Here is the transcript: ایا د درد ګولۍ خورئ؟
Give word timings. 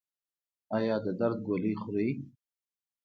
ایا 0.77 0.95
د 1.05 1.07
درد 1.19 1.37
ګولۍ 1.47 1.73
خورئ؟ 1.81 2.09